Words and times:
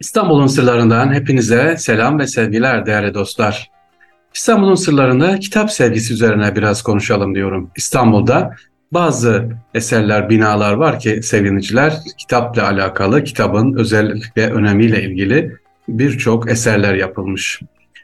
İstanbul'un 0.00 0.46
sırlarından 0.46 1.14
hepinize 1.14 1.76
selam 1.78 2.18
ve 2.18 2.26
sevgiler 2.26 2.86
değerli 2.86 3.14
dostlar. 3.14 3.70
İstanbul'un 4.34 4.74
sırlarında 4.74 5.38
kitap 5.38 5.72
sevgisi 5.72 6.14
üzerine 6.14 6.56
biraz 6.56 6.82
konuşalım 6.82 7.34
diyorum. 7.34 7.70
İstanbul'da 7.76 8.56
bazı 8.92 9.48
eserler, 9.74 10.30
binalar 10.30 10.72
var 10.72 11.00
ki 11.00 11.22
sevgiliciler 11.22 11.92
kitapla 12.18 12.68
alakalı, 12.68 13.24
kitabın 13.24 13.74
özellik 13.74 14.36
ve 14.36 14.52
önemiyle 14.52 15.02
ilgili 15.02 15.56
birçok 15.88 16.50
eserler 16.50 16.94
yapılmış. 16.94 17.60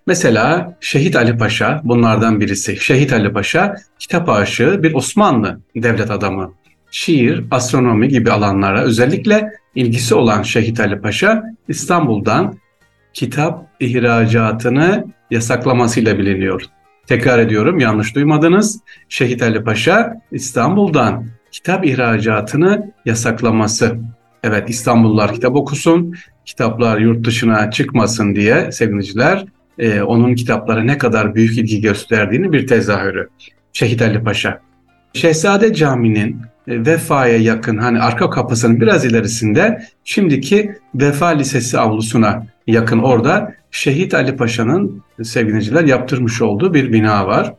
Mesela 0.06 0.76
Şehit 0.80 1.16
Ali 1.16 1.38
Paşa 1.38 1.80
bunlardan 1.84 2.40
birisi. 2.40 2.76
Şehit 2.76 3.12
Ali 3.12 3.32
Paşa 3.32 3.74
kitap 3.98 4.28
aşığı 4.28 4.82
bir 4.82 4.94
Osmanlı 4.94 5.60
devlet 5.76 6.10
adamı. 6.10 6.52
Şiir, 6.90 7.44
astronomi 7.50 8.08
gibi 8.08 8.32
alanlara 8.32 8.82
özellikle 8.82 9.52
ilgisi 9.76 10.14
olan 10.14 10.42
Şehit 10.42 10.80
Ali 10.80 11.00
Paşa 11.00 11.44
İstanbul'dan 11.68 12.58
kitap 13.12 13.66
ihracatını 13.80 15.04
yasaklamasıyla 15.30 16.18
biliniyor. 16.18 16.62
Tekrar 17.06 17.38
ediyorum 17.38 17.78
yanlış 17.78 18.14
duymadınız. 18.14 18.80
Şehit 19.08 19.42
Ali 19.42 19.64
Paşa 19.64 20.14
İstanbul'dan 20.32 21.26
kitap 21.52 21.86
ihracatını 21.86 22.92
yasaklaması. 23.04 23.96
Evet 24.42 24.70
İstanbullular 24.70 25.34
kitap 25.34 25.56
okusun, 25.56 26.14
kitaplar 26.44 26.98
yurt 26.98 27.26
dışına 27.26 27.70
çıkmasın 27.70 28.34
diye 28.34 28.72
sevgiliciler 28.72 29.44
e, 29.78 30.02
onun 30.02 30.34
kitaplara 30.34 30.82
ne 30.82 30.98
kadar 30.98 31.34
büyük 31.34 31.58
ilgi 31.58 31.80
gösterdiğini 31.80 32.52
bir 32.52 32.66
tezahürü. 32.66 33.28
Şehit 33.72 34.02
Ali 34.02 34.24
Paşa. 34.24 34.60
Şehzade 35.12 35.74
Camii'nin 35.74 36.40
Vefa'ya 36.68 37.36
yakın 37.36 37.78
hani 37.78 38.00
arka 38.00 38.30
kapısının 38.30 38.80
biraz 38.80 39.04
ilerisinde 39.04 39.86
şimdiki 40.04 40.74
Vefa 40.94 41.26
Lisesi 41.26 41.78
avlusuna 41.78 42.46
yakın 42.66 42.98
orada 42.98 43.54
Şehit 43.70 44.14
Ali 44.14 44.36
Paşa'nın 44.36 45.02
sevgiliciler 45.22 45.84
yaptırmış 45.84 46.42
olduğu 46.42 46.74
bir 46.74 46.92
bina 46.92 47.26
var. 47.26 47.54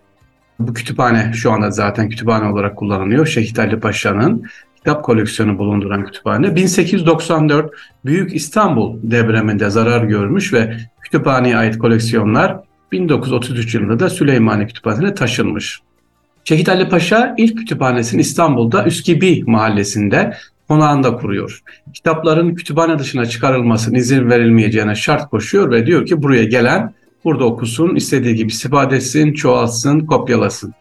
Bu 0.60 0.74
kütüphane 0.74 1.32
şu 1.34 1.52
anda 1.52 1.72
zaten 1.72 2.10
kütüphane 2.10 2.48
olarak 2.48 2.76
kullanılıyor. 2.76 3.28
Şehit 3.28 3.60
Ali 3.60 3.80
Paşa'nın 3.80 4.44
kitap 4.76 5.04
koleksiyonu 5.04 5.58
bulunduran 5.58 6.06
kütüphane. 6.06 6.56
1894 6.56 7.72
Büyük 8.06 8.36
İstanbul 8.36 9.00
depreminde 9.04 9.70
zarar 9.70 10.04
görmüş 10.04 10.54
ve 10.54 10.78
kütüphaneye 11.02 11.58
ait 11.58 11.78
koleksiyonlar 11.78 12.58
1933 12.92 13.76
yılında 13.76 14.00
da 14.00 14.10
Süleymaniye 14.10 14.68
Kütüphanesi'ne 14.68 15.14
taşınmış. 15.14 15.82
Şehit 16.48 16.70
Ali 16.70 16.90
Paşa 16.90 17.36
ilk 17.38 17.58
kütüphanesini 17.58 18.22
İstanbul'da 18.22 18.86
Üskibi 18.86 19.44
mahallesinde 19.48 20.34
konağında 20.68 21.16
kuruyor. 21.16 21.64
Kitapların 21.94 22.56
kütüphane 22.56 23.00
dışına 23.00 23.26
çıkarılmasına 23.26 23.98
izin 23.98 24.30
verilmeyeceğine 24.30 24.96
şart 24.96 25.30
koşuyor 25.30 25.72
ve 25.72 25.86
diyor 25.86 26.06
ki 26.06 26.24
buraya 26.24 26.44
gelen 26.44 26.94
burada 27.24 27.46
okusun, 27.46 27.96
istediği 27.96 28.36
gibi 28.36 28.48
istifade 28.48 28.96
etsin, 28.96 29.34
çoğalsın, 29.34 30.00
kopyalasın. 30.00 30.74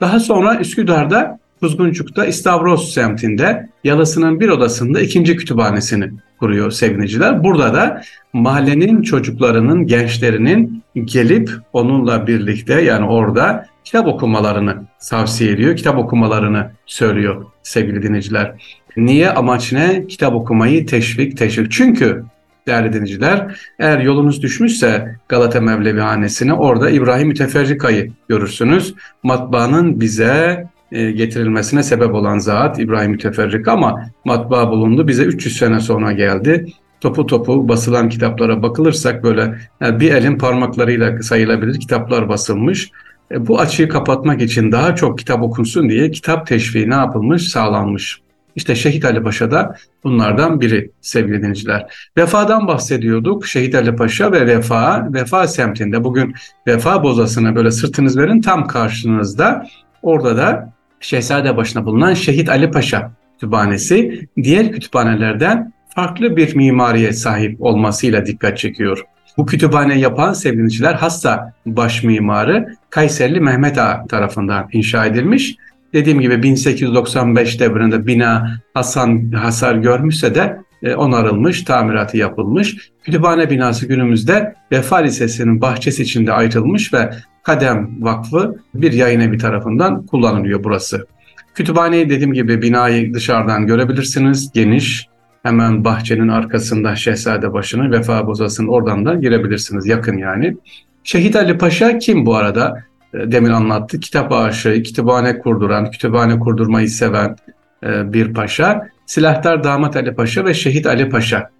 Daha 0.00 0.20
sonra 0.20 0.58
Üsküdar'da 0.60 1.38
Kuzguncuk'ta 1.60 2.26
İstavros 2.26 2.94
semtinde 2.94 3.68
Yalısı'nın 3.84 4.40
bir 4.40 4.48
odasında 4.48 5.00
ikinci 5.00 5.36
kütüphanesini 5.36 6.10
kuruyor 6.38 6.70
sevgiliciler. 6.70 7.44
Burada 7.44 7.74
da 7.74 8.02
mahallenin 8.32 9.02
çocuklarının, 9.02 9.86
gençlerinin 9.86 10.82
gelip 11.04 11.50
onunla 11.72 12.26
birlikte 12.26 12.80
yani 12.82 13.06
orada 13.06 13.66
kitap 13.84 14.06
okumalarını 14.06 14.76
tavsiye 15.10 15.52
ediyor. 15.52 15.76
Kitap 15.76 15.98
okumalarını 15.98 16.70
söylüyor 16.86 17.46
sevgili 17.62 18.02
dinleyiciler. 18.02 18.52
Niye? 18.96 19.30
Amaç 19.30 19.72
ne? 19.72 20.06
Kitap 20.06 20.34
okumayı 20.34 20.86
teşvik, 20.86 21.36
teşvik. 21.36 21.72
Çünkü 21.72 22.24
değerli 22.66 22.92
dinleyiciler 22.92 23.60
eğer 23.78 23.98
yolunuz 23.98 24.42
düşmüşse 24.42 25.16
Galata 25.28 25.60
Mevlevi 25.60 26.00
Hanesi'ne 26.00 26.54
orada 26.54 26.90
İbrahim 26.90 27.28
Müteferrika'yı 27.28 28.12
görürsünüz. 28.28 28.94
Matbaanın 29.22 30.00
bize 30.00 30.66
e, 30.92 31.10
getirilmesine 31.10 31.82
sebep 31.82 32.14
olan 32.14 32.38
zat 32.38 32.80
İbrahim 32.80 33.10
Müteferrik 33.10 33.68
ama 33.68 34.10
matbaa 34.24 34.70
bulundu. 34.70 35.08
Bize 35.08 35.24
300 35.24 35.56
sene 35.56 35.80
sonra 35.80 36.12
geldi. 36.12 36.66
Topu 37.00 37.26
topu 37.26 37.68
basılan 37.68 38.08
kitaplara 38.08 38.62
bakılırsak 38.62 39.22
böyle 39.22 39.58
yani 39.80 40.00
bir 40.00 40.12
elin 40.12 40.38
parmaklarıyla 40.38 41.22
sayılabilir 41.22 41.80
kitaplar 41.80 42.28
basılmış. 42.28 42.90
E, 43.32 43.46
bu 43.46 43.60
açığı 43.60 43.88
kapatmak 43.88 44.42
için 44.42 44.72
daha 44.72 44.94
çok 44.94 45.18
kitap 45.18 45.42
okunsun 45.42 45.88
diye 45.88 46.10
kitap 46.10 46.46
teşviği 46.46 46.90
ne 46.90 46.94
yapılmış? 46.94 47.48
Sağlanmış. 47.48 48.20
İşte 48.56 48.74
Şehit 48.74 49.04
Ali 49.04 49.22
Paşa 49.22 49.50
da 49.50 49.76
bunlardan 50.04 50.60
biri 50.60 50.90
sevgili 51.00 51.38
dinleyiciler. 51.38 52.10
Vefadan 52.16 52.66
bahsediyorduk. 52.66 53.46
Şehit 53.46 53.74
Ali 53.74 53.96
Paşa 53.96 54.32
ve 54.32 54.46
Vefa, 54.46 55.08
Vefa 55.12 55.46
semtinde 55.46 56.04
bugün 56.04 56.34
Vefa 56.66 57.02
Bozası'na 57.02 57.56
böyle 57.56 57.70
sırtınız 57.70 58.18
verin 58.18 58.40
tam 58.40 58.66
karşınızda. 58.66 59.66
Orada 60.02 60.36
da 60.36 60.72
Şehzade 61.00 61.56
başına 61.56 61.86
bulunan 61.86 62.14
Şehit 62.14 62.48
Ali 62.48 62.70
Paşa 62.70 63.12
Kütüphanesi 63.32 64.28
diğer 64.42 64.72
kütüphanelerden 64.72 65.72
farklı 65.94 66.36
bir 66.36 66.56
mimariye 66.56 67.12
sahip 67.12 67.62
olmasıyla 67.62 68.26
dikkat 68.26 68.58
çekiyor. 68.58 69.04
Bu 69.36 69.46
kütüphane 69.46 69.98
yapan 69.98 70.32
sevgiliciler 70.32 70.94
hassa 70.94 71.54
baş 71.66 72.02
mimarı 72.02 72.76
Kayserli 72.90 73.40
Mehmet 73.40 73.78
Ağa 73.78 74.06
tarafından 74.08 74.68
inşa 74.72 75.06
edilmiş. 75.06 75.56
Dediğim 75.92 76.20
gibi 76.20 76.42
1895 76.42 77.60
devrinde 77.60 78.06
bina 78.06 78.60
Hasan 78.74 79.32
hasar 79.32 79.74
görmüşse 79.74 80.34
de 80.34 80.56
e, 80.82 80.94
onarılmış, 80.94 81.62
tamiratı 81.64 82.16
yapılmış. 82.16 82.90
Kütüphane 83.04 83.50
binası 83.50 83.86
günümüzde 83.86 84.54
Vefa 84.72 84.96
Lisesi'nin 84.96 85.60
bahçesi 85.60 86.02
içinde 86.02 86.32
ayrılmış 86.32 86.94
ve 86.94 87.10
Kadem 87.42 87.90
Vakfı 88.00 88.56
bir 88.74 88.92
yayın 88.92 89.20
evi 89.20 89.38
tarafından 89.38 90.06
kullanılıyor 90.06 90.64
burası. 90.64 91.06
Kütüphaneyi 91.54 92.10
dediğim 92.10 92.32
gibi 92.32 92.62
binayı 92.62 93.14
dışarıdan 93.14 93.66
görebilirsiniz. 93.66 94.52
Geniş, 94.54 95.06
hemen 95.42 95.84
bahçenin 95.84 96.28
arkasında 96.28 96.96
Şehzade 96.96 97.52
başını 97.52 97.90
Vefa 97.90 98.26
Bozası'nın 98.26 98.68
oradan 98.68 99.06
da 99.06 99.14
girebilirsiniz. 99.14 99.86
Yakın 99.86 100.16
yani. 100.18 100.56
Şehit 101.04 101.36
Ali 101.36 101.58
Paşa 101.58 101.98
kim 101.98 102.26
bu 102.26 102.36
arada? 102.36 102.84
E, 103.14 103.32
demin 103.32 103.50
anlattı. 103.50 104.00
Kitap 104.00 104.32
aşığı, 104.32 104.82
kütüphane 104.82 105.38
kurduran, 105.38 105.90
kütüphane 105.90 106.38
kurdurmayı 106.38 106.88
seven 106.88 107.36
e, 107.84 108.12
bir 108.12 108.34
paşa. 108.34 108.88
Silahtar 109.10 109.64
Damat 109.64 109.96
Ali 109.96 110.14
Paşa 110.14 110.44
ve 110.44 110.54
Şehit 110.54 110.86
Ali 110.86 111.08
Paşa. 111.08 111.50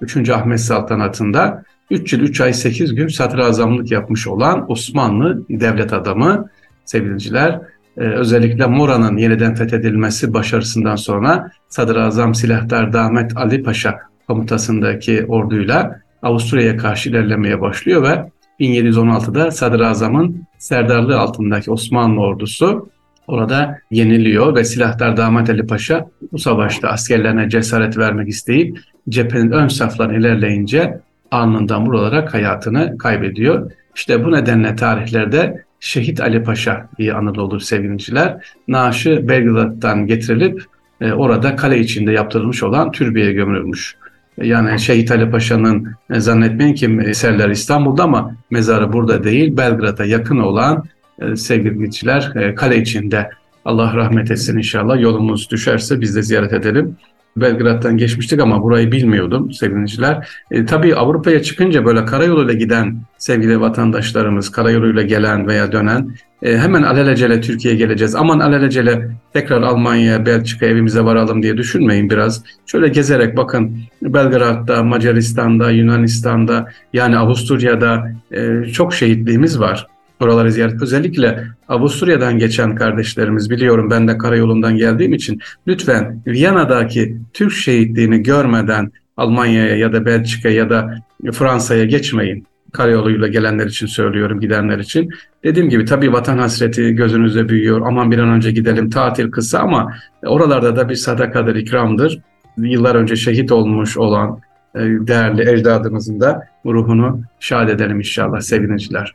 3. 0.00 0.30
Ahmet 0.30 0.60
Saltanatı'nda 0.60 1.62
3 1.90 2.12
yıl 2.12 2.20
3 2.20 2.40
ay 2.40 2.54
8 2.54 2.94
gün 2.94 3.08
sadrazamlık 3.08 3.90
yapmış 3.90 4.26
olan 4.26 4.70
Osmanlı 4.70 5.44
devlet 5.48 5.92
adamı 5.92 6.48
sevgiliciler 6.84 7.60
e, 7.96 8.00
özellikle 8.00 8.66
Mora'nın 8.66 9.16
yeniden 9.16 9.54
fethedilmesi 9.54 10.34
başarısından 10.34 10.96
sonra 10.96 11.50
Sadrazam 11.68 12.34
Silahtar 12.34 12.92
Damet 12.92 13.36
Ali 13.36 13.62
Paşa 13.62 13.98
komutasındaki 14.26 15.26
orduyla 15.26 16.00
Avusturya'ya 16.22 16.76
karşı 16.76 17.10
ilerlemeye 17.10 17.60
başlıyor 17.60 18.02
ve 18.02 18.30
1716'da 18.60 19.50
Sadrazam'ın 19.50 20.46
serdarlığı 20.58 21.18
altındaki 21.18 21.70
Osmanlı 21.70 22.20
ordusu 22.20 22.88
orada 23.26 23.78
yeniliyor 23.90 24.56
ve 24.56 24.64
Silahtar 24.64 25.16
Damat 25.16 25.50
Ali 25.50 25.66
Paşa 25.66 26.06
bu 26.32 26.38
savaşta 26.38 26.88
askerlerine 26.88 27.48
cesaret 27.48 27.98
vermek 27.98 28.28
isteyip 28.28 28.78
cephenin 29.08 29.50
ön 29.50 29.68
saflarına 29.68 30.16
ilerleyince 30.16 31.00
alnından 31.30 31.86
vurularak 31.86 32.34
hayatını 32.34 32.98
kaybediyor. 32.98 33.70
İşte 33.94 34.24
bu 34.24 34.32
nedenle 34.32 34.76
tarihlerde 34.76 35.64
Şehit 35.80 36.20
Ali 36.20 36.42
Paşa 36.42 36.88
diye 36.98 37.14
anılır 37.14 37.60
sevgiliciler. 37.60 38.36
Naaşı 38.68 39.28
Belgrad'dan 39.28 40.06
getirilip 40.06 40.64
e, 41.00 41.12
orada 41.12 41.56
kale 41.56 41.78
içinde 41.78 42.12
yaptırılmış 42.12 42.62
olan 42.62 42.92
türbeye 42.92 43.32
gömülmüş. 43.32 43.96
Yani 44.42 44.80
Şehit 44.80 45.10
Ali 45.10 45.30
Paşa'nın 45.30 45.88
e, 46.10 46.20
zannetmeyin 46.20 46.74
ki 46.74 46.98
eserler 47.04 47.48
İstanbul'da 47.48 48.02
ama 48.04 48.36
mezarı 48.50 48.92
burada 48.92 49.24
değil 49.24 49.56
Belgrad'a 49.56 50.04
yakın 50.04 50.38
olan 50.38 50.84
e, 51.32 51.36
sevgiliciler 51.36 52.32
e, 52.36 52.54
kale 52.54 52.76
içinde. 52.78 53.30
Allah 53.64 53.96
rahmet 53.96 54.30
etsin 54.30 54.58
inşallah 54.58 55.00
yolumuz 55.00 55.50
düşerse 55.50 56.00
biz 56.00 56.16
de 56.16 56.22
ziyaret 56.22 56.52
edelim. 56.52 56.96
Belgrad'dan 57.36 57.96
geçmiştik 57.96 58.40
ama 58.40 58.62
burayı 58.62 58.92
bilmiyordum 58.92 59.52
sevgiliciler. 59.52 60.28
E, 60.50 60.64
tabii 60.66 60.94
Avrupa'ya 60.94 61.42
çıkınca 61.42 61.84
böyle 61.84 62.04
karayoluyla 62.04 62.54
giden 62.54 62.96
sevgili 63.18 63.60
vatandaşlarımız, 63.60 64.52
karayoluyla 64.52 65.02
gelen 65.02 65.46
veya 65.46 65.72
dönen 65.72 66.14
e, 66.42 66.58
hemen 66.58 66.82
alelacele 66.82 67.40
Türkiye'ye 67.40 67.78
geleceğiz. 67.78 68.14
Aman 68.14 68.40
alelacele 68.40 69.08
tekrar 69.32 69.62
Almanya'ya, 69.62 70.26
Belçika 70.26 70.66
evimize 70.66 71.04
varalım 71.04 71.42
diye 71.42 71.56
düşünmeyin 71.56 72.10
biraz. 72.10 72.42
Şöyle 72.66 72.88
gezerek 72.88 73.36
bakın 73.36 73.78
Belgrad'da, 74.02 74.82
Macaristan'da, 74.82 75.70
Yunanistan'da 75.70 76.68
yani 76.92 77.18
Avusturya'da 77.18 78.12
e, 78.32 78.64
çok 78.64 78.94
şehitliğimiz 78.94 79.60
var 79.60 79.86
oraları 80.22 80.52
ziyaret. 80.52 80.82
Özellikle 80.82 81.44
Avusturya'dan 81.68 82.38
geçen 82.38 82.74
kardeşlerimiz 82.74 83.50
biliyorum 83.50 83.90
ben 83.90 84.08
de 84.08 84.18
karayolundan 84.18 84.76
geldiğim 84.76 85.12
için 85.12 85.40
lütfen 85.66 86.22
Viyana'daki 86.26 87.16
Türk 87.32 87.52
şehitliğini 87.52 88.22
görmeden 88.22 88.92
Almanya'ya 89.16 89.76
ya 89.76 89.92
da 89.92 90.06
Belçika'ya 90.06 90.54
ya 90.54 90.70
da 90.70 90.94
Fransa'ya 91.32 91.84
geçmeyin. 91.84 92.46
Karayoluyla 92.72 93.28
gelenler 93.28 93.66
için 93.66 93.86
söylüyorum, 93.86 94.40
gidenler 94.40 94.78
için. 94.78 95.10
Dediğim 95.44 95.68
gibi 95.68 95.84
tabii 95.84 96.12
vatan 96.12 96.38
hasreti 96.38 96.94
gözünüzde 96.94 97.48
büyüyor. 97.48 97.80
Aman 97.86 98.10
bir 98.10 98.18
an 98.18 98.28
önce 98.28 98.50
gidelim, 98.50 98.90
tatil 98.90 99.30
kısa 99.30 99.58
ama 99.58 99.92
oralarda 100.22 100.76
da 100.76 100.88
bir 100.88 100.94
sadakadır, 100.94 101.56
ikramdır. 101.56 102.18
Yıllar 102.58 102.94
önce 102.94 103.16
şehit 103.16 103.52
olmuş 103.52 103.96
olan 103.96 104.40
e, 104.74 104.80
değerli 104.80 105.50
ecdadımızın 105.50 106.20
da 106.20 106.48
ruhunu 106.66 107.20
şad 107.40 107.68
edelim 107.68 107.96
inşallah 107.96 108.40
seviniciler. 108.40 109.14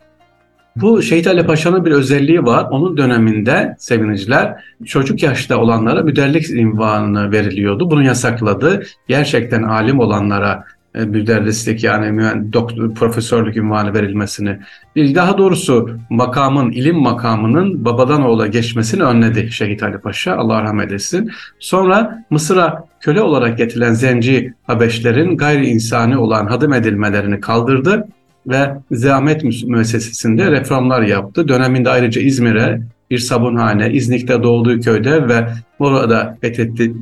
Bu 0.82 1.02
Şehit 1.02 1.28
Ali 1.28 1.46
Paşa'nın 1.46 1.86
bir 1.86 1.92
özelliği 1.92 2.44
var. 2.44 2.68
Onun 2.72 2.98
döneminde 2.98 3.76
seviniciler 3.80 4.64
çocuk 4.86 5.24
yaşta 5.24 5.58
olanlara 5.58 6.02
müderlik 6.02 6.50
ünvanı 6.50 7.32
veriliyordu. 7.32 7.92
Bunu 7.92 8.04
yasakladı. 8.04 8.84
Gerçekten 9.08 9.64
alim 9.64 10.00
olanlara 10.00 10.64
e, 10.96 11.06
müderrislik 11.06 11.84
yani 11.84 12.54
doktor, 12.54 12.94
profesörlük 12.94 13.58
ünvanı 13.58 13.94
verilmesini, 13.94 14.60
daha 14.96 15.38
doğrusu 15.38 15.90
makamın, 16.10 16.72
ilim 16.72 16.96
makamının 16.96 17.86
babadan 17.86 18.22
oğula 18.26 18.48
geçmesini 18.48 19.04
önledi 19.04 19.52
Şehit 19.52 19.84
Ali 19.84 19.98
Paşa, 19.98 20.36
Allah 20.36 20.64
rahmet 20.64 20.92
etsin. 20.92 21.32
Sonra 21.60 22.26
Mısır'a 22.30 22.84
köle 23.00 23.22
olarak 23.22 23.58
getirilen 23.58 23.94
zenci 23.94 24.54
Habeşlerin 24.68 25.38
gayri 25.38 25.66
insani 25.66 26.18
olan 26.18 26.48
hadım 26.48 26.74
edilmelerini 26.74 27.40
kaldırdı 27.40 28.08
ve 28.48 28.74
Zahmet 28.92 29.44
Müessesesi'nde 29.44 30.52
reformlar 30.52 31.02
yaptı. 31.02 31.48
Döneminde 31.48 31.90
ayrıca 31.90 32.22
İzmir'e 32.22 32.82
bir 33.12 33.18
sabunhane, 33.18 33.92
İznik'te 33.92 34.44
doğduğu 34.44 34.80
köyde 34.80 35.28
ve 35.28 35.48
orada 35.80 36.38
fethetti 36.42 36.94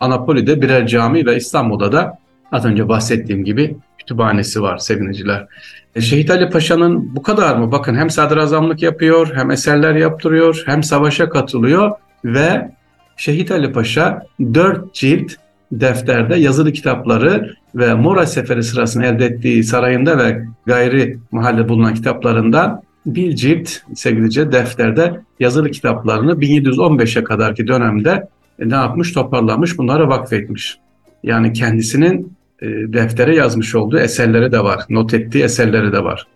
Anapoli'de 0.00 0.62
birer 0.62 0.86
cami 0.86 1.26
ve 1.26 1.36
İstanbul'da 1.36 1.92
da 1.92 2.18
az 2.52 2.64
önce 2.64 2.88
bahsettiğim 2.88 3.44
gibi 3.44 3.76
kütüphanesi 3.98 4.62
var 4.62 4.78
seviniciler. 4.78 5.46
E, 5.94 6.00
Şehit 6.00 6.30
Ali 6.30 6.50
Paşa'nın 6.50 7.16
bu 7.16 7.22
kadar 7.22 7.56
mı? 7.56 7.72
Bakın 7.72 7.94
hem 7.94 8.10
sadrazamlık 8.10 8.82
yapıyor, 8.82 9.30
hem 9.34 9.50
eserler 9.50 9.94
yaptırıyor, 9.94 10.62
hem 10.66 10.82
savaşa 10.82 11.28
katılıyor 11.28 11.90
ve 12.24 12.70
Şehit 13.16 13.50
Ali 13.50 13.72
Paşa 13.72 14.26
dört 14.54 14.94
cilt 14.94 15.32
defterde 15.80 16.36
yazılı 16.36 16.72
kitapları 16.72 17.54
ve 17.74 17.94
Mora 17.94 18.26
Seferi 18.26 18.62
sırasında 18.62 19.06
elde 19.06 19.26
ettiği 19.26 19.64
sarayında 19.64 20.18
ve 20.18 20.44
gayri 20.66 21.18
mahalle 21.30 21.68
bulunan 21.68 21.94
kitaplarından 21.94 22.82
bir 23.06 23.36
cilt 23.36 23.70
sevgilice 23.94 24.52
defterde 24.52 25.20
yazılı 25.40 25.70
kitaplarını 25.70 26.32
1715'e 26.32 27.24
kadarki 27.24 27.66
dönemde 27.66 28.28
e, 28.58 28.68
ne 28.68 28.74
yapmış 28.74 29.12
toparlamış 29.12 29.78
bunlara 29.78 30.08
vakfetmiş. 30.08 30.78
Yani 31.22 31.52
kendisinin 31.52 32.32
e, 32.62 32.66
deftere 32.66 33.36
yazmış 33.36 33.74
olduğu 33.74 33.98
eserleri 33.98 34.52
de 34.52 34.64
var. 34.64 34.80
Not 34.88 35.14
ettiği 35.14 35.44
eserleri 35.44 35.92
de 35.92 36.04
var 36.04 36.26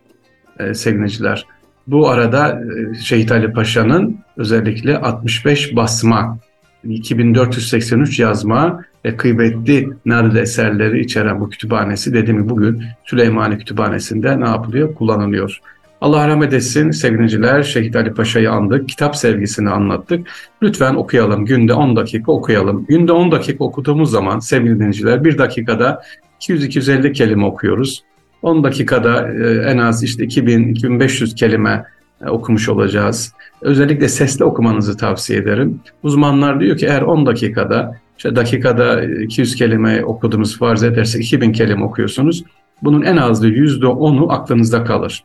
e, 0.59 0.75
sevgiliciler. 0.75 1.47
Bu 1.87 2.09
arada 2.09 2.63
Şehit 3.03 3.33
Ali 3.33 3.53
Paşa'nın 3.53 4.19
özellikle 4.37 4.99
65 4.99 5.77
basma, 5.77 6.39
2483 6.85 8.19
yazma 8.19 8.85
ve 9.05 9.17
kıymetli 9.17 9.89
nadide 10.07 10.41
eserleri 10.41 11.01
içeren 11.01 11.41
bu 11.41 11.51
kütüphanesi 11.51 12.15
dediğim 12.15 12.43
gibi 12.43 12.49
bugün 12.49 12.83
Süleymaniye 13.05 13.59
Kütüphanesi'nde 13.59 14.41
ne 14.41 14.49
yapılıyor? 14.49 14.95
Kullanılıyor. 14.95 15.61
Allah 16.01 16.29
rahmet 16.29 16.53
etsin 16.53 16.91
sevgiliciler 16.91 17.63
Şehit 17.63 17.97
Ali 17.97 18.15
Paşa'yı 18.15 18.51
andık, 18.51 18.89
kitap 18.89 19.17
sevgisini 19.17 19.71
anlattık. 19.71 20.29
Lütfen 20.63 20.95
okuyalım, 20.95 21.45
günde 21.45 21.75
10 21.75 21.97
dakika 21.97 22.33
okuyalım. 22.33 22.87
Günde 22.89 23.13
10 23.13 23.33
dakika 23.33 23.65
okuduğumuz 23.65 24.11
zaman 24.11 24.39
sevgili 24.39 24.75
dinleyiciler 24.75 25.25
bir 25.25 25.39
dakikada 25.39 26.03
200-250 26.41 27.13
kelime 27.13 27.45
okuyoruz. 27.45 28.03
10 28.43 28.65
dakikada 28.65 29.33
e, 29.33 29.71
en 29.71 29.79
az 29.79 30.03
işte 30.03 30.25
2000-2500 30.25 31.35
kelime 31.35 31.85
okumuş 32.27 32.69
olacağız. 32.69 33.33
Özellikle 33.63 34.09
sesli 34.09 34.45
okumanızı 34.45 34.97
tavsiye 34.97 35.39
ederim. 35.39 35.81
Uzmanlar 36.03 36.61
diyor 36.61 36.77
ki 36.77 36.87
eğer 36.87 37.03
10 37.03 37.27
dakikada 37.27 37.97
işte 38.17 38.37
dakikada 38.37 39.05
200 39.05 39.55
kelime 39.55 40.05
okuduğumuz 40.05 40.59
farz 40.59 40.83
ederse 40.83 41.19
2000 41.19 41.53
kelime 41.53 41.85
okuyorsunuz. 41.85 42.45
Bunun 42.83 43.03
en 43.03 43.17
azı 43.17 43.49
%10'u 43.49 44.33
aklınızda 44.33 44.85
kalır. 44.85 45.25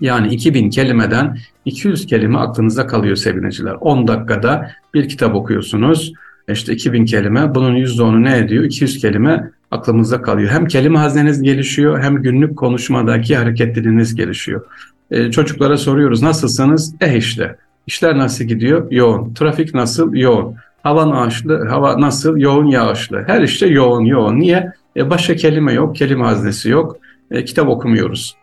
Yani 0.00 0.34
2000 0.34 0.70
kelimeden 0.70 1.38
200 1.64 2.06
kelime 2.06 2.38
aklınızda 2.38 2.86
kalıyor 2.86 3.16
sevgiliciler. 3.16 3.76
10 3.80 4.08
dakikada 4.08 4.70
bir 4.94 5.08
kitap 5.08 5.34
okuyorsunuz. 5.34 6.12
İşte 6.48 6.72
2000 6.72 7.04
kelime. 7.04 7.54
Bunun 7.54 7.76
%10'u 7.76 8.24
ne 8.24 8.38
ediyor? 8.38 8.64
200 8.64 8.98
kelime 8.98 9.50
aklımızda 9.70 10.22
kalıyor. 10.22 10.50
Hem 10.50 10.66
kelime 10.66 10.98
hazneniz 10.98 11.42
gelişiyor 11.42 12.02
hem 12.02 12.22
günlük 12.22 12.56
konuşmadaki 12.56 13.36
hareketliliğiniz 13.36 14.14
gelişiyor. 14.14 14.64
Ee, 15.10 15.30
çocuklara 15.30 15.76
soruyoruz 15.76 16.22
nasılsınız? 16.22 16.94
Eh 17.00 17.12
işte. 17.12 17.56
İşler 17.86 18.18
nasıl 18.18 18.44
gidiyor? 18.44 18.90
Yoğun. 18.90 19.34
Trafik 19.34 19.74
nasıl? 19.74 20.14
Yoğun. 20.14 20.56
Hava 20.82 21.02
ağaçlı, 21.02 21.68
hava 21.68 22.00
nasıl? 22.00 22.36
Yoğun 22.36 22.66
yağışlı. 22.66 23.24
Her 23.26 23.42
işte 23.42 23.66
yoğun 23.66 24.04
yoğun. 24.04 24.40
Niye? 24.40 24.72
E 24.96 25.10
başka 25.10 25.36
kelime 25.36 25.72
yok, 25.72 25.96
kelime 25.96 26.24
haznesi 26.24 26.70
yok. 26.70 26.96
E, 27.30 27.44
kitap 27.44 27.68
okumuyoruz. 27.68 28.36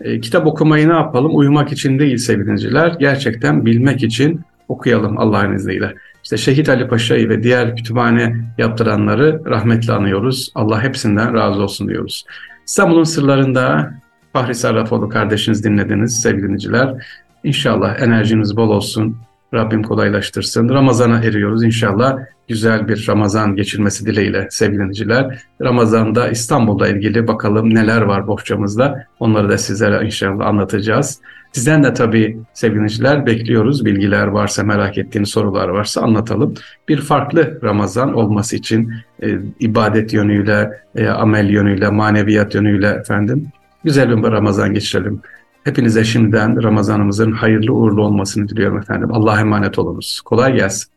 E, 0.00 0.20
kitap 0.20 0.46
okumayı 0.46 0.88
ne 0.88 0.92
yapalım? 0.92 1.36
Uyumak 1.36 1.72
için 1.72 1.98
değil 1.98 2.16
sevgiliciler. 2.16 2.96
Gerçekten 3.00 3.66
bilmek 3.66 4.02
için 4.02 4.40
okuyalım 4.68 5.18
Allah'ın 5.18 5.54
izniyle. 5.54 5.94
İşte 6.24 6.36
Şehit 6.36 6.68
Ali 6.68 6.88
Paşa'yı 6.88 7.28
ve 7.28 7.42
diğer 7.42 7.76
kütüphane 7.76 8.36
yaptıranları 8.58 9.42
rahmetle 9.46 9.92
anıyoruz. 9.92 10.52
Allah 10.54 10.82
hepsinden 10.82 11.34
razı 11.34 11.62
olsun 11.62 11.88
diyoruz. 11.88 12.24
İstanbul'un 12.66 13.04
sırlarında 13.04 13.94
Fahri 14.36 14.54
Sarrafoğlu 14.54 15.08
kardeşiniz 15.08 15.64
dinlediniz 15.64 16.20
sevgiliciler. 16.20 17.06
İnşallah 17.44 18.02
enerjiniz 18.02 18.56
bol 18.56 18.68
olsun. 18.68 19.16
Rabbim 19.54 19.82
kolaylaştırsın. 19.82 20.68
Ramazana 20.68 21.18
eriyoruz 21.18 21.64
inşallah. 21.64 22.18
Güzel 22.48 22.88
bir 22.88 23.08
Ramazan 23.08 23.56
geçirmesi 23.56 24.06
dileğiyle 24.06 24.46
sevgiliciler. 24.50 25.38
Ramazan'da 25.62 26.28
İstanbul'da 26.28 26.88
ilgili 26.88 27.28
bakalım 27.28 27.74
neler 27.74 28.02
var 28.02 28.26
bohçamızda. 28.26 29.06
Onları 29.20 29.48
da 29.48 29.58
sizlere 29.58 30.06
inşallah 30.06 30.46
anlatacağız. 30.46 31.20
Sizden 31.52 31.84
de 31.84 31.94
tabii 31.94 32.38
sevgiliciler 32.54 33.26
bekliyoruz. 33.26 33.84
Bilgiler 33.84 34.26
varsa, 34.26 34.62
merak 34.62 34.98
ettiğiniz 34.98 35.28
sorular 35.28 35.68
varsa 35.68 36.00
anlatalım. 36.00 36.54
Bir 36.88 37.00
farklı 37.00 37.58
Ramazan 37.62 38.14
olması 38.14 38.56
için 38.56 38.92
e, 39.22 39.38
ibadet 39.60 40.12
yönüyle, 40.12 40.70
e, 40.94 41.08
amel 41.08 41.50
yönüyle, 41.50 41.88
maneviyat 41.88 42.54
yönüyle 42.54 42.88
efendim 42.88 43.52
güzel 43.86 44.16
bir 44.16 44.32
Ramazan 44.32 44.74
geçirelim. 44.74 45.22
Hepinize 45.64 46.04
şimdiden 46.04 46.62
Ramazanımızın 46.62 47.32
hayırlı 47.32 47.72
uğurlu 47.72 48.04
olmasını 48.04 48.48
diliyorum 48.48 48.78
efendim. 48.78 49.12
Allah'a 49.12 49.40
emanet 49.40 49.78
olunuz. 49.78 50.20
Kolay 50.24 50.54
gelsin. 50.54 50.95